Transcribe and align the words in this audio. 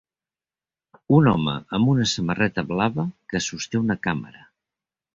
Un 1.17 1.29
home 1.33 1.53
amb 1.79 1.93
una 1.93 2.09
samarreta 2.15 2.65
blava 2.73 3.09
que 3.35 3.45
sosté 3.51 3.83
una 3.87 4.03
càmera 4.09 4.47